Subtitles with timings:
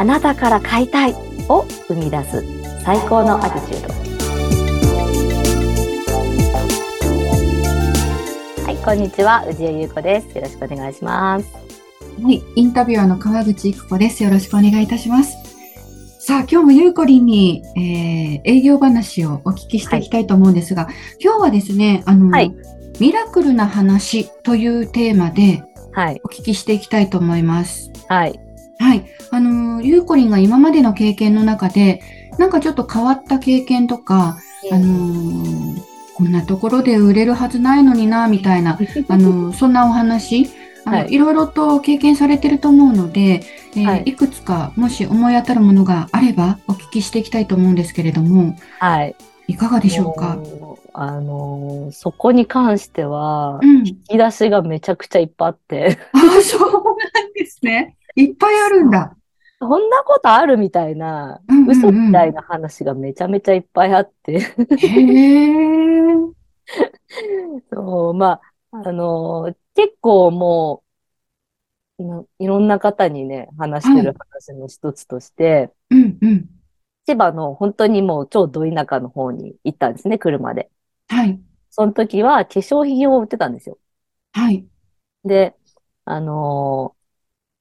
[0.00, 1.14] あなたから買いたい
[1.50, 2.42] を生み出す
[2.82, 3.86] 最高のアティチュー
[8.56, 8.64] ド。
[8.64, 9.44] はい、こんにちは。
[9.46, 10.28] 宇治江優子です。
[10.34, 11.46] よろしくお願いします。
[11.52, 14.24] はい、インタビュアーの川口育子です。
[14.24, 15.36] よろしくお願いいたします。
[16.18, 20.88] さあ、今日もゆうこりんに、えー営業話をお聞きしていきたいと思うんですが、
[21.22, 22.50] 今日はですね、あの、はい
[22.98, 26.20] ミラクルな話というテーマではい。
[26.24, 27.90] お聞きしていきたいと思います。
[28.08, 28.40] はい。
[28.80, 29.04] はい。
[29.30, 32.00] あの、ゆうこりんが今までの経験の中で、
[32.38, 34.38] なんかちょっと変わった経験とか、
[34.72, 40.50] あのーこんなところで売れるはずないのにな、みたいな、 あの、そんなお話、
[40.84, 43.42] あの、はいい、ろいろと経験されてると思うので、
[43.74, 49.14] えーはいい、くつか、もし思い当たるものがあれば、お聞きしていきたいと思うんですけれども、はい。
[49.48, 50.38] いかがでしょうか？
[50.92, 53.86] あのーそこに関しては、うん。
[53.86, 57.96] 引き出しがめちゃくちゃいっぱいあって、ああ、そうなんですね。
[58.16, 59.16] いっぱいあるんだ。
[59.60, 66.40] こんなことあるみたいな、うんうんうん嘘みたいな話がめちゃめちゃいっぱいあって、へえ。
[67.72, 68.40] そう、ま
[68.72, 70.82] あ、あのー結構も
[71.98, 76.50] う、ないろんな方にね、話してる話の一つとして、うんうん。
[77.06, 80.70] 千葉の本当にもう超ど田舎の方に行ったんですね、車で。
[81.08, 81.40] はい。
[81.70, 83.78] その時は化粧品を売ってたんですよ。
[84.32, 84.66] はい。
[85.24, 85.54] で、
[86.04, 86.99] あのー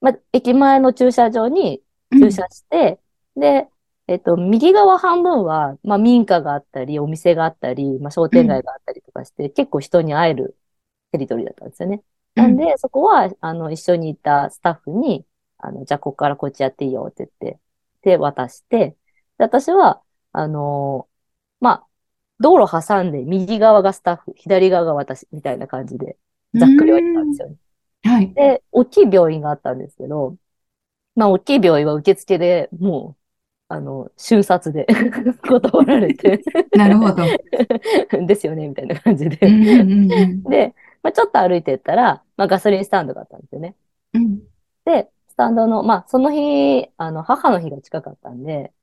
[0.01, 2.99] まあ、駅前の駐車場にうん駐車して、
[3.35, 3.69] で、
[4.07, 10.57] えっと、右側半分は、まあ、民家があったり、お店があったり、まあ、商店街があったりとかして、結構人に会える
[11.11, 12.03] テリトリーだったんですよね。
[12.35, 15.25] なんで、そこは、あの、一緒にいたスタッフに、
[15.57, 17.59] あの、じゃあ、ここからこっちやっていいよって言って、
[18.01, 18.97] で、渡して、で、
[19.39, 21.87] 私は、あのーまあ、
[22.39, 26.17] 道路挟んで、右側がスタッフ、左側が私、みたいな感じで、
[26.57, 27.57] ざっくりは言ったんですよね。
[28.03, 28.33] はい。
[28.35, 30.37] で、大きい病院があったんですけど、
[31.15, 33.21] まあ、大きい病院は受付でもう、
[33.69, 34.87] あの、瞬殺で
[35.47, 36.41] 断られて、
[36.75, 37.23] なるほど。
[38.27, 39.37] ですよね、みたいな感じで。
[40.49, 43.75] で、まあ、ちょっと歩いてったら、まあ、ガソリンスタンドがあったんですよね。
[44.13, 44.41] うん。
[44.85, 48.73] で、スタンドの、まあ、その日、あの、母の日が近かったんで、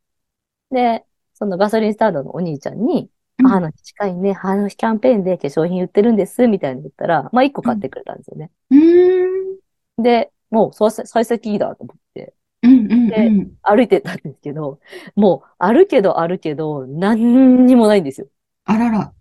[0.70, 3.10] で、そのガソリンスタンドのお兄ちゃんに、うん
[3.48, 8.50] 母の日近いね、母の日キャンペーンで化粧品売ってるんです、みたいに言ったら、まあ、一個買ってくれたんですよね。
[8.70, 10.02] うーん。
[10.02, 13.52] で、もう、そう、幸先いいだと思って、うんうんでうん。
[13.62, 14.80] 歩いてたんですけど、
[15.14, 18.28] もう、あるけどあるけど、何にもないんですよ。
[18.64, 19.12] あらら。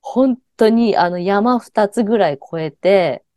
[0.00, 3.24] 本当に、あの、山二つぐらい越えて、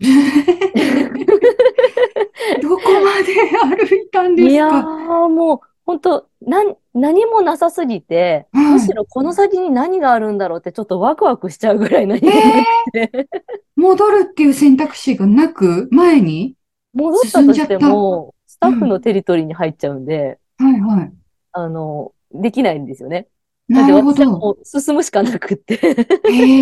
[2.62, 5.60] どこまで歩いたんですいやかー、もう、
[5.92, 13.30] 本当なん、何もなさすぎて、はいむしろこの先に何があるんだろうってちょっとワクワクしちゃうぐらい何がえなくて、
[13.76, 16.56] 戻るっていう選択肢がなく、前に？
[16.94, 21.12] 戻ったとしても、スタッフのテリトリーに入っちゃうんで、はいはい。
[21.52, 23.28] あの、できないんですよね。
[23.68, 24.26] なるほど。
[24.26, 25.76] もう進むしかなくって。
[25.76, 25.98] へ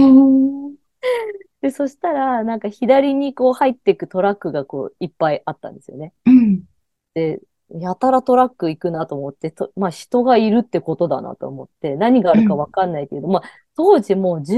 [0.02, 0.70] ー
[1.62, 6.14] で、そしたら、なんか左にこう入っていくトラックがこういっぱいあったんですよね。
[6.26, 6.64] うん。
[7.14, 7.40] で、
[7.72, 13.44] やたらトラック行くなと思って、とまあ人がいるってことだなと思って、何があるかわかんないけど、まあ
[13.76, 14.58] 当時もう十、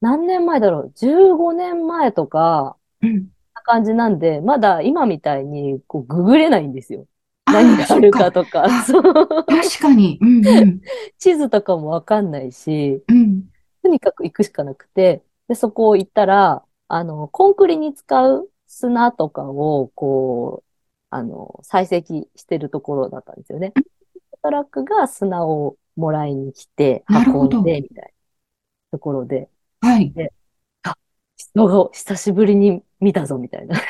[0.00, 3.28] 何年前だろう、15年前とか、うん。
[3.54, 7.06] な感じなんで、まだ今みたいにこうググれないんですよ。
[7.46, 9.02] 何があるかとか、そそう。
[9.44, 10.18] 確かに。
[10.20, 10.80] うんうん。
[11.18, 13.44] 地図とかもわかんないし、うん。
[13.82, 20.63] とにかく行くしかなくて、で、そこを行ったら、あの、コンクリに使う砂とかを、こう、
[21.14, 23.72] あの、採石してるところだったんですよね。
[24.42, 28.10] トラックが砂をもらいに来て、運んで、みたいな
[28.90, 29.48] ところで、
[29.80, 30.12] はい。
[31.36, 33.80] 人が久しぶりに見たぞ、みたいな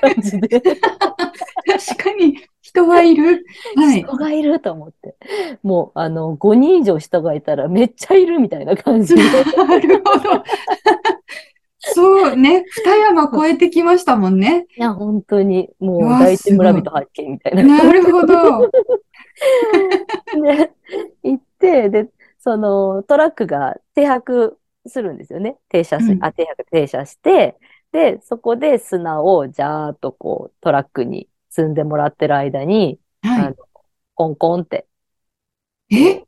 [0.00, 3.44] 感じで、 確かに人はいる。
[3.74, 4.00] はい。
[4.00, 5.16] 人がいると思って。
[5.62, 9.22] もう、あの、5人以上人がいたらめっちゃいるみたいな感じで。
[9.22, 10.42] なるほど。
[11.94, 12.64] そうね。
[12.84, 14.66] 二山越えてきましたもんね。
[14.76, 17.62] いや、本当に、もう、第一村人発見みたいな。
[17.84, 18.70] なるほど。
[20.42, 20.72] で、
[21.22, 25.56] 行って、で、そのトラックが停泊するんですよね。
[25.68, 27.56] 停車す、うんあ、停泊、停車して、
[27.92, 33.56] で、そこで砂をジャーっとこうトラックに積んでもらってる間に、あはの、
[34.14, 34.86] コンコンって
[35.88, 35.96] い。
[35.96, 36.24] え？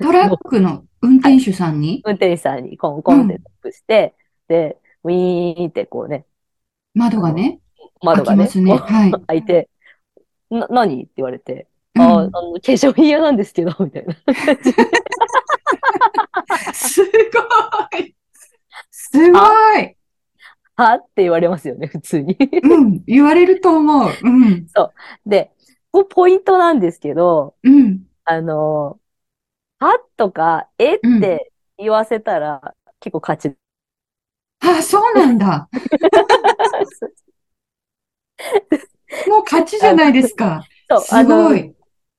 [0.00, 2.02] トラックの運転手さんに？
[2.06, 4.14] 運転手さんにコンコンってタップして、で、
[5.04, 6.26] ウィーンってこうね、
[6.94, 7.60] 窓がね。
[8.02, 9.68] 窓がね、開ね はい開いて、
[10.50, 14.14] な、何って言われて、うんあ、あの、化粧品屋なんですけど、みたいな。
[16.72, 17.10] すご
[17.98, 18.14] い。
[18.90, 19.38] すご
[19.78, 19.96] い。
[20.76, 20.94] は？
[20.94, 22.36] って言われますよね、普通に。
[22.62, 23.04] うん。
[23.06, 24.10] 言われると思う。
[24.22, 24.66] うん。
[25.26, 25.50] で、
[25.92, 28.06] ここポイントなんですけど、うん。
[28.24, 28.98] あの、
[29.78, 29.98] は？
[30.16, 30.96] とか、え？
[30.96, 33.59] っうんて言わせたら結構勝ち。
[34.60, 35.68] あ、そうなんだ。
[39.28, 40.62] もう勝ちじゃないですか。
[40.88, 41.74] そう、すあのご、い。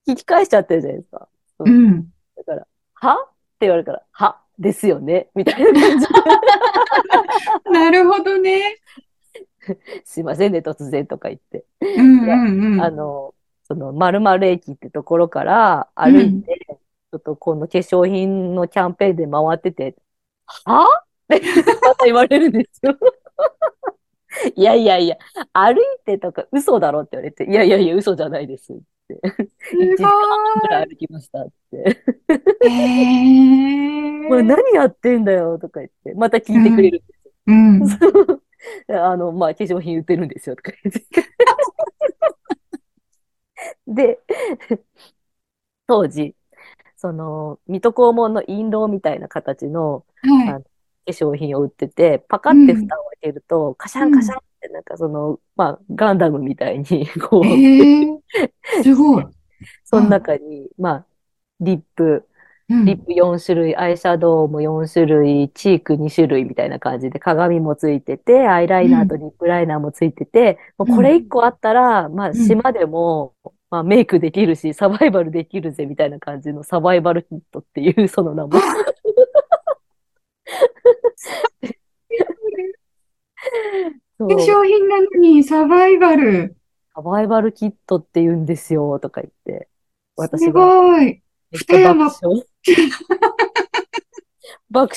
[0.06, 1.28] 聞き返しちゃってるじゃないですか。
[1.60, 2.12] うん。
[2.36, 3.14] だから、は？
[3.14, 3.18] っ
[3.58, 4.40] て言われるから、は？
[4.58, 5.28] ですよね？
[5.34, 6.06] みたいな感じ。
[7.70, 8.78] なるほどね。
[10.04, 11.64] すいませんね、突然とか言って。
[11.80, 12.82] うんうんうん。
[12.82, 13.34] あの、
[13.64, 19.94] その、〇〇駅ってところから歩いて、ちょっとこの化粧品のキャンペーンで回ってて、
[20.46, 21.04] は？
[21.28, 22.96] また言われるんですよ。
[24.56, 25.16] いやいやいや、
[25.52, 28.76] 歩いてとか嘘だろって言われて、いやいやいや、嘘じゃないですっ
[29.08, 29.20] て。
[29.58, 32.02] す1時間半ぐごらい歩きましたって。
[32.66, 32.68] い。
[32.68, 34.42] へまあ、ー。
[34.42, 37.04] 何やってんだよとか言って、また聞いてくれる。
[37.46, 37.82] うん。
[38.88, 41.02] あの、まあ、化粧品売ってるんですよとか言って。
[43.86, 44.20] で、
[45.86, 46.34] 当時、
[46.96, 50.04] その、水戸黄門の印籠みたいな形の
[50.46, 50.71] は化
[51.06, 58.02] 粧品を売ってて、パカって蓋を開けると、カシャンカシャンってなんかその、まあ、ガンダムみたいに、 こう、い。
[58.02, 58.82] へー。
[58.82, 59.26] すごい。
[59.84, 61.06] その中に、まあ、
[61.60, 62.32] リップ、うん
[62.86, 73.34] リップ4種類、アイシャドウも4種類、チーク2種類みたいな感じで、鏡もついてて、アイライナーとリップライナーもついてて、もうこれ1個あったら、まあ、ん島でも、
[73.68, 78.52] まあ、メイクできるし、サバイバルできるぜ、みたいな感じのサバイバルキットっていう、その名も。
[84.18, 86.56] 化粧品なのにサバイバル。
[86.94, 89.68] サバイバルキットって言うんですよ、とか言って。
[90.16, 91.04] 私すがごい。
[91.04, 91.22] め
[91.58, 92.14] っちゃ爆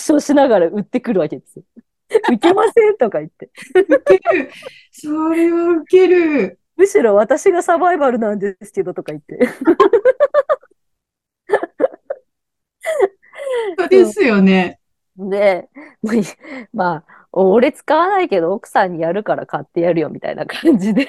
[0.06, 0.20] 笑。
[0.22, 1.64] しながら売ってくるわけですよ。
[2.32, 3.50] いけませんとか言って。
[3.76, 4.52] ウケる。
[4.92, 6.60] それはウケる。
[6.76, 9.40] むしろ私がサバイバルなんですけどとか言って。
[13.78, 14.80] そうですよね。
[15.18, 15.70] で、
[16.74, 21.06] まあ、俺使わないけど奥さんにやるから買ってやるよみたいな感じで。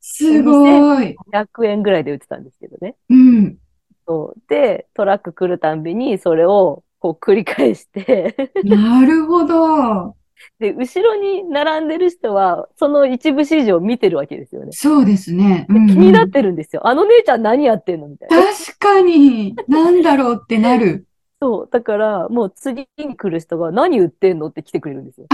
[0.00, 1.16] すごい。
[1.32, 2.96] 100円ぐらいで売ってたんですけどね。
[3.08, 3.58] うん。
[4.06, 8.34] そうで、トラック来るたんびにそれをこう繰り返して、
[8.64, 10.16] なるほど。
[10.58, 14.72] で、後ろに並んでる人は、その一部始終を見てるわけですよね。
[14.72, 15.66] そうですね。
[15.68, 16.86] でうんうん気になってるんですよ。
[16.86, 18.36] あの姉ちゃん何やってんのみたいな。
[18.36, 21.06] 確かに、なんだろうってなる。
[21.42, 21.68] そう。
[21.72, 24.46] だから、もう次に来る人が何売ってんの？
[24.46, 25.26] って来てくれるんですよ。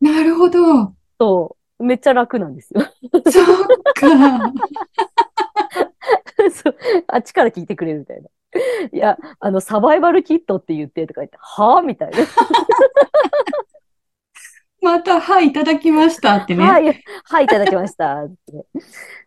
[0.00, 0.94] なるほど。
[1.20, 1.84] そう。
[1.84, 2.80] めっちゃ楽なんですよ。
[2.80, 3.22] そっ
[3.94, 4.52] か。
[6.50, 6.76] そう
[7.08, 8.28] あっちから聞いてくれるみたいな。
[8.90, 12.18] いや、あの、サバイバルキットって言ってとか言って、はぁみたいな。
[14.80, 16.64] また、はい、いただきましたってね。
[16.64, 18.64] はい、はい、いただきましたって。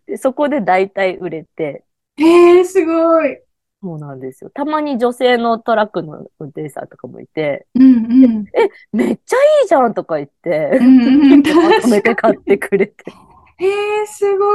[0.08, 1.86] で、そこで大体売れて、
[2.18, 3.40] へえ、すごい。
[3.84, 4.50] そうなんですよ。
[4.50, 8.46] たまに女性のトラックの運転手さんとかもいて、うんうん。
[8.94, 11.44] めっちゃいいじゃんとか言ってう、んうん。
[11.62, 13.12] まとめて買ってくれて。
[13.58, 14.50] へえ、すごい。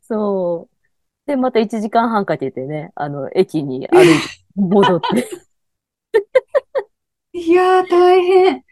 [0.00, 0.76] そう。
[1.26, 4.22] で、また1時間半かけてね、あの、駅に歩いて
[4.56, 5.28] 戻って。
[7.38, 8.64] いやー、大変。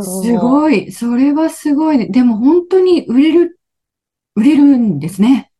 [0.00, 0.92] すごい。
[0.92, 2.06] それはすごいね。
[2.06, 3.60] でも本当に売れる、
[4.36, 5.51] 売れるんですね。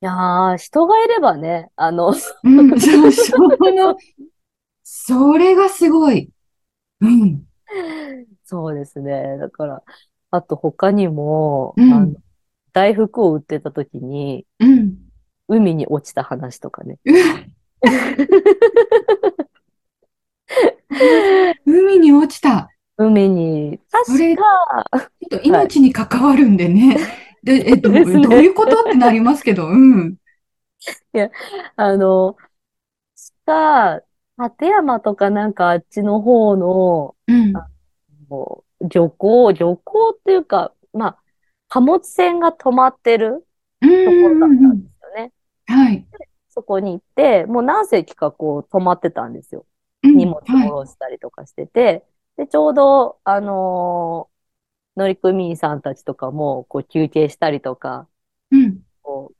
[0.00, 2.14] いやー、人がいればね、あの、うん、
[2.80, 3.96] そう、その、
[4.84, 6.30] それがすごい。
[7.00, 7.44] うん。
[8.44, 9.38] そうですね。
[9.38, 9.82] だから、
[10.30, 12.14] あと他にも、うんあの、
[12.72, 14.98] 大福を売ってた時に、うん。
[15.48, 16.98] 海に落ちた話とかね。
[21.66, 22.70] 海に落ちた。
[22.96, 24.84] 海に、確か、
[25.30, 26.98] ちょっと命に関わるんでね。
[27.48, 28.80] で、え、ど、 ですねどういうこと？
[28.80, 30.16] ってなりますけど、うん。
[31.76, 32.36] あの、
[33.46, 34.02] 確か、
[34.38, 37.52] 立山とかなんかあっちの方の、うん。
[38.28, 41.18] もう漁港、漁港っていうか、まあ、
[41.68, 43.46] 貨物船が止まってる
[43.80, 45.32] うんところだったんですよね。
[45.66, 46.06] はい。
[46.50, 49.64] そこに行って、もう何隻かこう止まってたんですよ。
[50.04, 52.04] うん荷物をはい下ろしたりとかしてて、
[52.36, 54.37] で、ちょうど、あのー
[54.98, 58.08] 乗組員さんたちとかも、こう休憩したりとか、
[58.50, 58.80] うん。
[59.02, 59.36] こう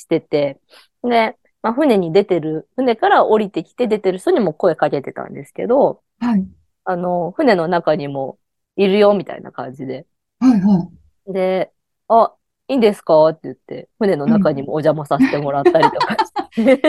[0.00, 0.60] してて、
[1.04, 6.46] で、まあ、船に出てる、船から降りてきて出てる人にも声かけてたんですけど、はい。
[6.84, 8.38] あの、船の中にも
[8.74, 10.06] いるよ、みたいな感じで。
[10.40, 10.90] はい、は
[11.28, 11.72] で、
[12.08, 12.34] あ、
[12.68, 16.82] いいんですかって言って、船の中にもお邪魔させてもらったりとかして。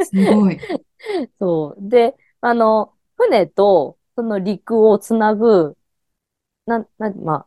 [0.00, 0.04] い。
[0.04, 0.58] すごい。
[1.40, 1.88] そう。
[1.88, 5.76] で、あの、船とその陸をつなぐ
[6.66, 7.46] な、な、まあ、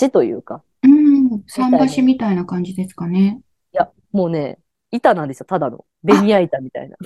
[0.00, 1.42] 橋というか、うん。
[1.46, 3.40] 桟橋みたいな感じですかね。
[3.72, 4.58] いや、もうね、
[4.90, 5.84] 板なんですよ、ただの。
[6.02, 6.96] ベニヤ板みたいな。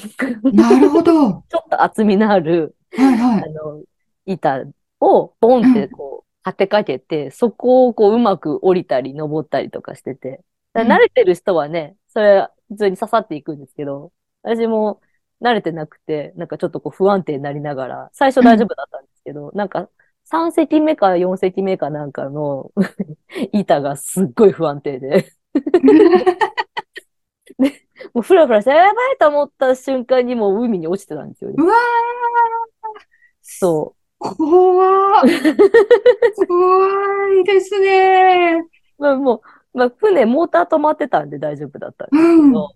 [0.52, 1.32] なるほど。
[1.32, 3.42] は ちょっと厚みのある、いはい。
[3.42, 3.82] あの、
[4.26, 4.64] 板
[5.00, 10.42] をボンってこう、立てかけて、そこをこう、うまく降りたり登ったりとかしてて。
[10.74, 14.12] 慣れてる人はね、それは普通に刺さっていくんですけど、
[14.42, 15.00] 私も
[15.40, 19.88] 慣れてなくて、なんかちょっとこう不安定になりながら、最初大丈夫だったんですけど、なんか
[20.24, 22.72] 3席目か4席目かなんかの
[23.52, 25.32] 板がすっごい不安定 で、
[28.12, 31.56] もうフラフラして、やばいと思った瞬間にもう海に落ちてたんですよね。
[31.58, 31.76] うわー、
[33.42, 36.46] そ怖ー。
[36.46, 38.64] 怖いですね。
[38.98, 39.02] う。
[39.02, 39.42] まあも
[39.74, 42.70] う、まあ船、モーター止まってたんで大丈夫だったんですうんけど、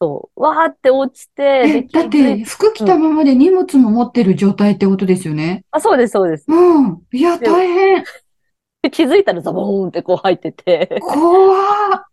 [0.00, 5.64] そう、わーって落ちて、だって、服着たままで荷物も持ってる状態ってことですよね。
[5.72, 6.44] あ、そうです、そうです。
[6.46, 7.02] うん。
[7.12, 8.04] いや、大変。
[8.82, 12.06] で気づいたらザボーンってこう入ってて、怖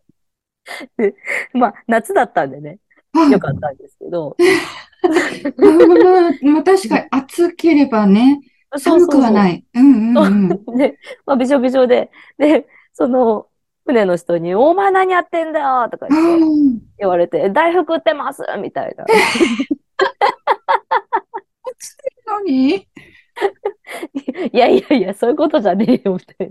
[1.54, 3.30] まあ夏だったんでね、ー。
[3.30, 4.36] よかったんですけど、
[5.58, 8.40] うんまあ、まあ、確かに暑ければね、
[8.78, 9.66] 寒くはないい。
[9.76, 10.78] うんうんうん。
[10.78, 13.48] で、まあ、びしょびしょで、で、その、
[13.86, 16.46] 船の人に、お前何やってんだよとか言ってう
[16.78, 19.06] ん言われて、大福売ってますみたいな。
[22.26, 22.88] 何
[24.54, 26.50] いやいやいや、そういうことじゃねえよ、みたい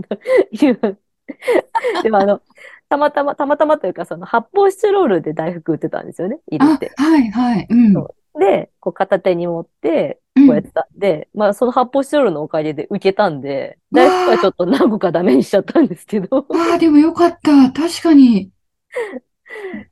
[0.81, 0.97] な。
[2.03, 2.43] でもあの、
[2.89, 6.93] たまたま、たまたまというか、その発泡スチロールで大福売ってたんですよね、入れあ、て。
[6.97, 7.67] はいはい。
[7.69, 7.95] うん。
[8.39, 17.71] で、こう片手に持って、うんこうやってたんで、まあその発泡スチロールのおかげで受けたんで、大福はちょっと何個かダメにしちゃったんですけど、ああ、でもよかった。
[17.71, 18.51] 確かに。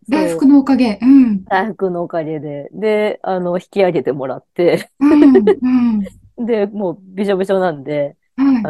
[0.09, 0.99] 大福のおかげ。
[1.01, 1.45] うん。
[1.45, 5.37] 大福のおかげで、で、あの、引き上げてもらって、うん。
[5.37, 6.47] うん。
[6.47, 8.63] で、もうびしょびしょなんで、はい。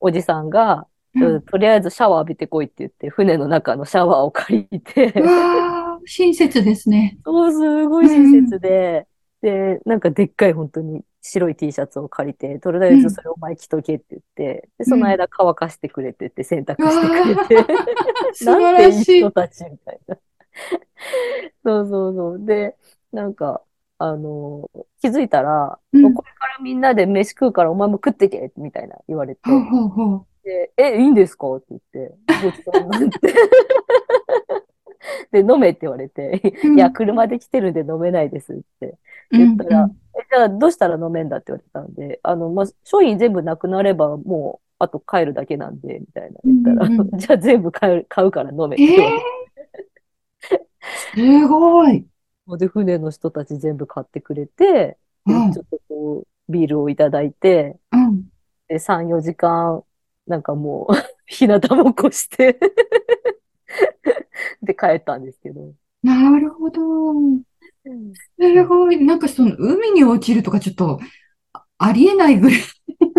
[0.00, 7.18] おじさんが、うんとりあえずシャワー浴びてこいって言って、船の中のシャワーを借りて、うわあ、親切ですね。
[7.24, 9.06] そう、すごい親切で、
[9.44, 17.74] で、なんかでっかい本当に白い T シャツを借りて、とりあえずそれをお前着とけって言って、で、その間乾かしてくれてって洗濯してくれて、
[18.32, 19.30] 素晴なんていい人。
[19.30, 20.16] たちみたいな。
[21.62, 22.46] そうそうそう。
[22.46, 22.74] で、
[23.12, 23.60] なんか、
[23.98, 24.70] あの、
[25.02, 30.26] 気づいたら、うんもうこれからみんなで飯食うからお前も食ってけみたいな言われて、ほうほうほう。
[30.42, 31.54] で、え、いいんですか？
[31.54, 33.34] って言って、ごちそうになって。
[35.32, 38.98] で、飲めって言われて、うんいや、車で来てるんで飲めないですってうん
[39.38, 49.24] 言ったら、うんえじゃあどうしたら飲めんだって言われたんで、あの、まあ、商品全部なくなればもう、あと帰るだけなんで、みたいな言ったら、うんうん じゃあ全部買う、買うから飲めってえ言われて、
[51.16, 52.06] えすごい。
[52.58, 58.24] で、船の人たち全部買ってくれて、でうんちょっとこう、ビールをいただいて、うん。
[58.68, 59.84] で、3、4時間、
[60.26, 60.94] なんかもう、
[61.26, 62.58] 日向ぼっこして
[64.62, 65.72] で、帰ったんですけど。
[66.02, 66.82] なるほど。
[67.84, 69.04] すごい。
[69.04, 71.00] なんかその海に落ちるとかちょっと
[71.52, 72.60] あありえないぐらい。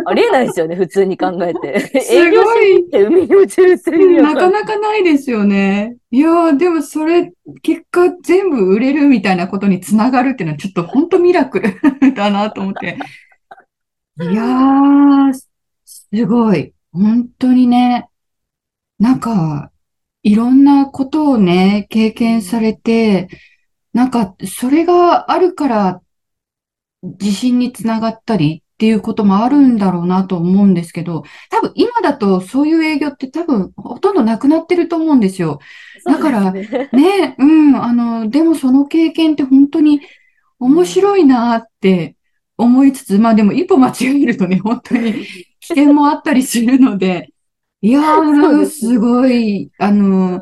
[0.08, 1.80] ありえないですよね、普通に考えて。
[2.02, 5.98] すごいって海に落ちるっていうなかなかないですよね。
[6.12, 12.98] いやー、でもそれ、結果全部売れるみたいなことにつながるっていうのはちょっと本当ミラクルだなと思って。
[14.22, 15.34] いやー、
[15.86, 16.74] すごい。
[16.92, 18.08] 本当にね、
[19.00, 19.72] なんか、
[20.24, 23.28] いろんなことをね、経験されて、
[23.96, 26.02] なんか、それがあるから、
[27.02, 35.60] 自信につながったりっていうこともあるんだろうなと思うんですけど、多分今だとそういう営業って多分ほとんどなくなってると思うんですよ。
[36.04, 40.02] だからねね、うん、あの、でもその経験って本当に
[40.60, 42.18] 面白いなって
[42.58, 45.26] 思いつつ、まあでも一歩間違えるとね、本当に
[45.62, 47.30] 危険もあったりするので、
[47.82, 50.42] いやー、 すごい、あの、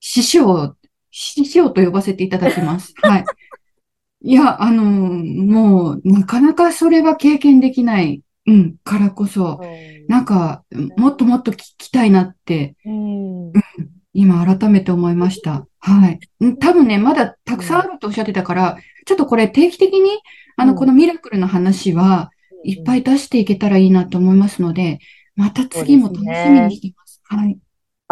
[0.00, 0.76] 師匠、
[1.20, 2.94] 師匠と呼ばせていただきます。
[3.02, 3.24] はい。
[4.22, 9.60] いや、あの、もう、なかなかそれは経験できない、うん、からこそ、
[10.08, 10.64] なんか、
[10.96, 13.52] もっともっと聞きたいなって、うん。
[14.12, 15.66] 今改めて思いました。
[15.78, 16.18] はい。
[16.40, 20.10] うん多分ね、まだたくさんあるとおっしゃってたから、ちょっとこれ定期的に、
[20.56, 22.30] あの、うんこのミラクルの話は
[22.64, 24.98] いっぱい出していけたらいいなと思いますので、
[25.36, 27.20] また次も楽しみにしています。
[27.24, 27.58] はい。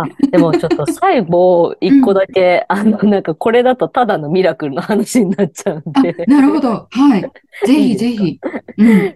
[0.01, 6.87] あ、でもちょっと最後、一個だけ、あの、なんかこれだとただのミラクルの話になっちゃうんあ、で、なるほど。
[6.91, 7.23] はい。
[7.67, 8.39] ぜひぜひ。
[8.79, 9.15] うん。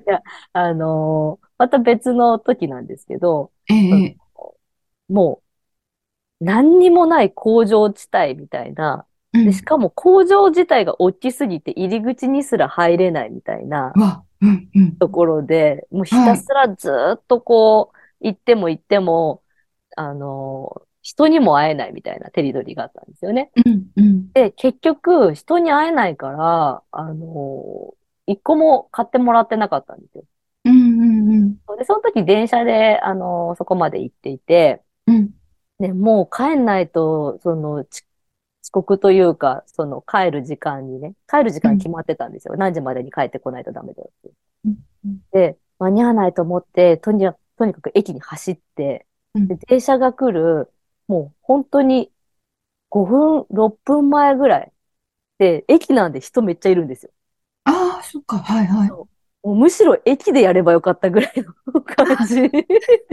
[0.52, 4.16] あのーまた別の時なんですけど、ええ、
[5.08, 5.42] も
[6.40, 14.96] う、何にもない工場地帯みたいな、うんで、しかも工場自体が大きすぎて入り口にすら入れないみたいな、わ、うんうん。
[14.98, 19.41] ところで、もうひたすらずーっとこう、行っても行っても、
[19.96, 23.50] あの、人にも会えないみたいなテリトリーがあったんですよね。
[23.66, 24.32] うんうん。
[24.32, 27.94] で、結局、人に会えないから、あの、
[28.26, 30.24] 一個も買ってもらってなかったんですよ。
[30.64, 31.78] うんうんうん。
[31.78, 35.30] で、その時電車で、あの、そこまで行っていて、うん。
[35.78, 38.04] で、もう帰んないと、その、ち
[38.62, 42.54] 遅刻というか、その帰る時間にね、帰る時間決まってたんですよ。
[42.56, 44.30] 何時までに帰ってこないとダメだよって。
[44.66, 50.72] うんうんで、間に合わないと思って、とにかく、とにかく駅に走って、うんで、電車が来る、
[51.08, 52.12] もう本当に
[52.90, 54.72] 5分、6分前ぐらい。
[55.38, 57.12] で、駅なんで人めっちゃいるんですよ。
[57.64, 58.38] ああ、そっか。
[58.38, 58.90] はいはい。
[58.90, 59.06] も
[59.44, 61.32] うむしろ駅でやればよかったぐらい
[61.66, 62.48] の 感じ。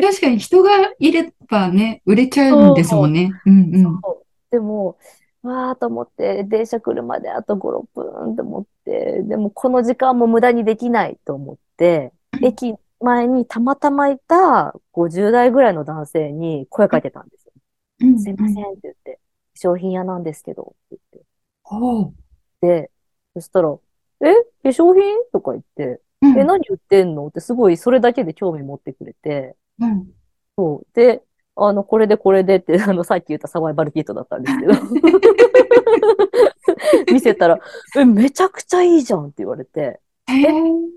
[0.02, 3.32] 確かに人がいればね、売れちゃうんですもんね。
[3.46, 3.84] うんうん。
[4.02, 4.98] そうでも、
[5.42, 12.12] わーと思って、電車来るまであと5、6分と思って、でもこの時間も無駄にできないと思って、
[12.42, 17.54] 駅前にたまたまいた50代ぐらいの男性に声かけたんですよ。
[18.02, 19.20] うんすいませんって言って、
[19.56, 21.24] 商品屋なんですけど、って言っ。
[21.24, 21.28] て。
[22.62, 22.92] で、
[23.34, 23.78] そしたら、
[24.22, 24.34] え？
[24.64, 25.04] 化粧品？
[25.32, 27.28] とか言って、うんえ、何売ってんの？
[27.28, 30.08] ってすごいそれだけで興味持ってくれて、うん。
[30.58, 30.88] そう。
[30.94, 31.24] で、
[31.56, 34.74] あの、これでこれでって、あの、さっき言ったサバイバルキットだったんですけど、
[37.12, 37.60] 見せたら、
[37.98, 40.00] え、めちゃくちゃいいじゃんって言われて、へ
[40.32, 40.52] え。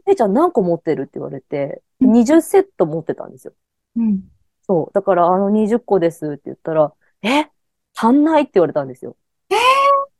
[0.06, 3.54] 姉ちゃん何個持ってるって言われて、うん20セット持ってたんですよ。
[3.96, 4.22] うん。
[4.66, 4.92] そう。
[4.92, 7.48] だから、あの20個ですって言ったら、え
[7.94, 9.16] 足んないって言われたんですよ。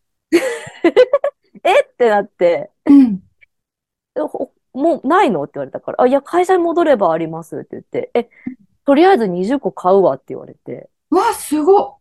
[1.64, 3.21] えってなって、うん。
[4.73, 8.28] もうないのって言われたから、あ、いや、会社に戻ればありますって言って、え、
[8.85, 11.97] とりあえず20個買うわって言われて、わ、すごっ。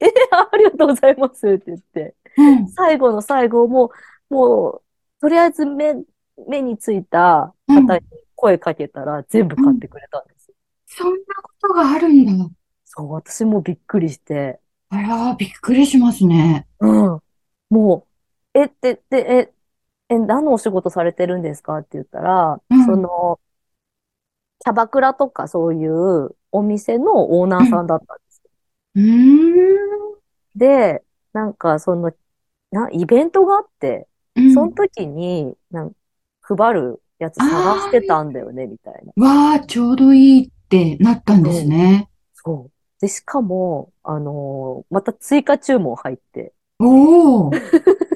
[0.00, 2.68] え、ありがとうございますって言って、うん。
[2.68, 3.90] 最後の最後も、
[4.30, 4.82] もう、
[5.24, 5.94] とりあえず目、
[6.46, 8.02] 目についた方に
[8.34, 10.54] 声かけたら全部買ってくれたんですよ。
[10.84, 12.50] そんなことがあるんだ。
[12.84, 14.60] そう、私もびっくりして、
[14.90, 16.66] あら、びっくりしますね。
[16.80, 17.22] うん。
[17.70, 18.06] も
[18.54, 19.54] う、え、って、で、
[20.10, 23.40] え、え、何のお仕事されてるんですかって言ったら、うんその、
[24.58, 28.50] キャバクラとかそういうお店のオーナーさんだったんですよ。
[28.96, 30.18] うーん。
[30.54, 32.12] で、なんかその、
[32.70, 34.06] な、イベントがあって、
[34.36, 35.92] うんその時に、なん
[36.42, 39.12] 配るやつ探してたんだよね、みたいな。
[39.16, 42.08] わあ、ちょうどいいってなったんですね。
[42.34, 42.72] そう。
[43.00, 47.50] で、しかも、あのーまた追加注文入って、おお。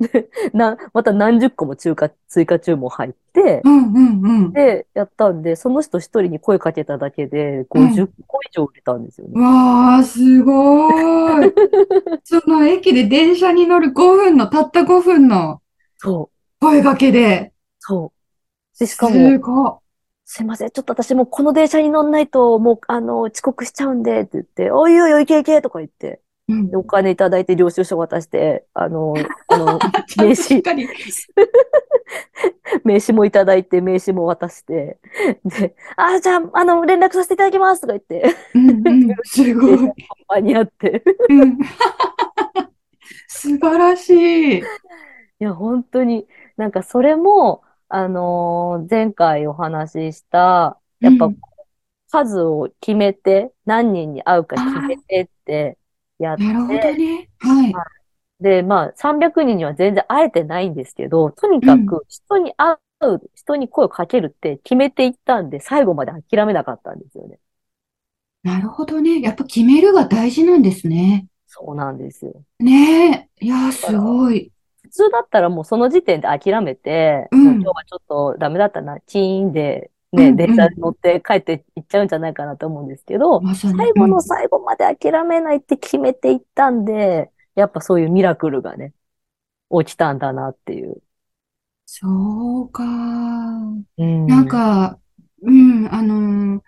[0.00, 4.54] で な、また何十個も追加、追加注文入ってう、んうんうん。
[4.54, 9.40] で、やったんで、その人一人に声かけただけでうん50個以上売れたんですよね。
[9.40, 11.54] わあ、すごーい。
[12.24, 15.62] その駅で電車に乗る5分の、たった5分の
[15.98, 17.52] そう、声掛けで。
[17.78, 18.12] そ
[18.76, 18.78] う。
[18.78, 19.82] で、しかすも、ご
[20.26, 26.23] すいません、ちょっと私もうこの電車に乗んないと、もう、あの、遅刻しちゃうんで、って言って、おいおいおい、いけいけとか言って、い。
[26.48, 26.70] うん。
[26.70, 29.14] でお金いただいて領収書渡して、あの、
[29.48, 29.78] あの、
[30.16, 30.62] 名刺。
[32.84, 34.98] 名刺もいただいて、名刺も渡して、
[35.44, 39.78] で、あ、じゃあ、あの、連絡させていただきますとか言って、うんうん、 すごい。
[40.28, 41.02] 間に合って。
[41.28, 41.58] うん。
[43.28, 44.58] 素晴らしい。
[44.60, 44.64] い
[45.38, 46.26] や、本当に、
[46.56, 51.38] なんかそれも、あのー前回お話しした、やっぱうん。
[52.08, 55.78] 数を決めて、何人に会うか決めてって
[56.24, 57.28] やっなるほどて、ね。
[57.40, 57.84] はい。
[58.40, 67.38] で、まあ、300人には全然会えてないんですけど、とにかく人に会う、人に声をかけるって決めていったんで、最後まで諦めなかったんですよね。
[68.44, 69.20] なるほどね。
[69.20, 71.26] やっぱ決めるが大事なんですね。
[71.46, 72.44] そうなんですよ。
[72.58, 73.44] ねえ。
[73.44, 74.52] いやー、すごい。
[74.82, 83.40] 普通だったらもうその時点で諦めて、うん今日はちょっとダメだったな、チーンで、ね、うんうん電車に乗って帰って行っちゃうんじゃないかなと思うんですけど。
[83.54, 88.92] 最後のうん最後まで諦めないって決めていったんで、やっぱそういうミラクルがね、
[89.70, 91.02] 起きたんだなっていう。
[91.86, 92.82] そうか。
[92.84, 94.98] うんなんか、
[95.42, 96.62] うん、あのー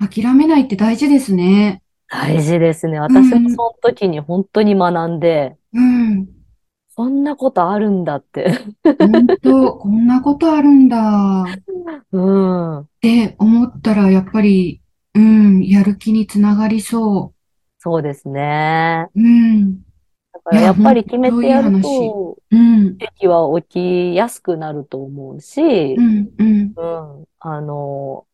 [0.00, 1.82] 諦めないって大事ですね。
[2.08, 3.00] 大事ですね。
[3.00, 6.37] 私もその時に本当に学んで、うん。
[6.98, 8.50] こんなことあるんだって。
[8.98, 11.60] 本当、 こんなことあるんだっ
[12.10, 12.18] う
[12.80, 12.88] ん。
[13.00, 14.82] て思ったら、やっぱり、
[15.14, 17.32] うん、やる気につながりそ
[17.78, 19.06] そうですね。
[19.14, 19.20] う。
[19.20, 19.80] うん、
[20.32, 26.74] だからやっぱり決めてやると、うん、駅は起きやすくなると思うしう、ん、うん。
[26.74, 26.82] う
[27.22, 27.24] ん。
[27.38, 28.26] あの、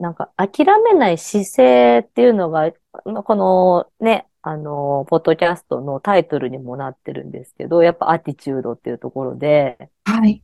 [0.00, 2.72] なんか諦めない姿勢っていうのが、
[3.04, 10.42] まあこのね、あの、ポッドキャストのタイトルにもなってるんですけど、やっぱアティチュードっていうところで、はい。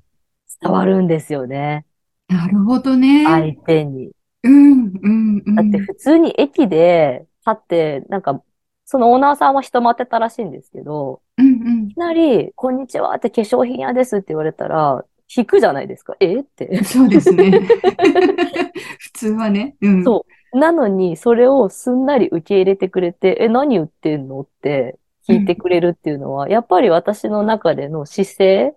[0.60, 1.86] 伝わるんですよね。
[2.28, 3.24] なるほどね。
[3.24, 4.10] 相手に。
[4.42, 5.54] うん、うん、うん。
[5.54, 8.42] だって普通に駅で立って、なんか、
[8.84, 15.02] そのオーナーさんは人待ってたらしいんですけど、うん、うんいきなり、こんにちはって化粧品屋ですって言われたら、
[15.34, 16.14] 引くじゃないですか。
[16.20, 16.40] え？
[16.40, 16.84] って。
[16.84, 17.50] そうですね。
[18.98, 19.76] 普通はね。
[19.80, 20.04] うん。
[20.04, 20.32] そう。
[20.54, 24.40] なのに、それをすんなり受け入れてくれて、え、何言ってんの？
[24.42, 28.76] って聞いてくれるっていうのは、やっぱり私の中での姿勢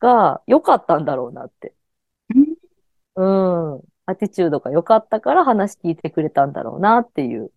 [0.00, 1.74] が良かったんだろうなって。
[3.14, 3.22] う
[3.78, 3.82] ん。
[4.06, 7.52] アティチュードが良かったから話聞いてくれたんだろうなっていう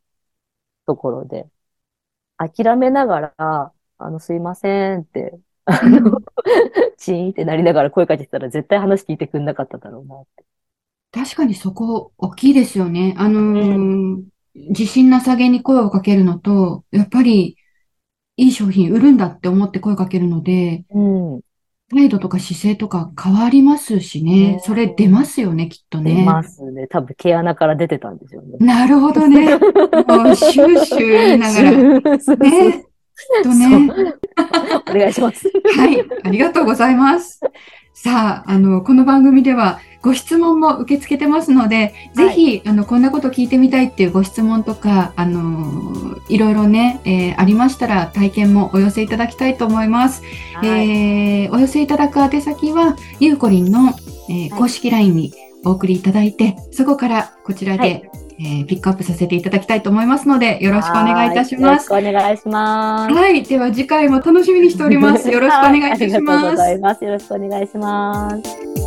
[0.87, 1.49] ところで。
[2.37, 6.21] 諦めながら、あの、すいませんって、あの、
[6.97, 10.45] チーンってなりながら声かけてたら絶対話聞いてくれなかっただろうなって。
[11.11, 13.15] 確かにそこ大きいですよね。
[13.17, 14.23] あのー
[14.55, 17.55] 自信なさげに声をかけるのと、やっぱり
[18.35, 20.99] いい商品売るんだって思って声かけるので、う
[21.37, 21.41] ん。
[21.91, 24.53] 態度とか姿勢とか変わりますしね。
[24.53, 26.25] うんそれ出ますよね、きっと出ね。
[26.25, 26.87] ますね。
[26.87, 28.57] 多分毛穴から出てたんですよね。
[28.59, 29.55] なるほどね。
[29.57, 31.71] もうシューシュー言いながら。
[32.11, 32.19] ね。
[32.19, 33.91] そうきっとね。
[34.89, 35.51] お願いします。
[35.75, 37.39] はい、ありがとうございます。
[37.93, 50.23] さあ、あの、この番組ではご質問も受け付けてますので、ぜひ、あの、こんなこと聞いてみたいっていうご質問とか、あの、いろいろね、えーありましたら体験もお寄せいただきたいと思います。
[50.55, 53.93] はいえーお寄せいただく宛先は、ゆうこりんの、
[54.29, 55.33] えー公式 LINE に
[55.65, 58.09] お送りいただいて、そこからこちらで、はい
[58.41, 61.91] えーピックアップさせていただきたいと思いますので、よろしくお願いいたします。
[61.91, 63.13] はいよろしくお願いします。
[63.13, 63.43] はい。
[63.43, 65.27] では次回も楽しみにしております。
[65.31, 66.79] よろしくお願いいたしはありがとうますござい。
[66.79, 67.03] ます。
[67.03, 68.78] よろしくお願いします。